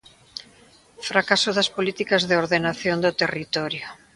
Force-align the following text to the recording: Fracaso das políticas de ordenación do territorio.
Fracaso 1.09 1.49
das 1.57 1.71
políticas 1.75 2.21
de 2.29 2.35
ordenación 2.43 2.97
do 3.01 3.11
territorio. 3.21 3.85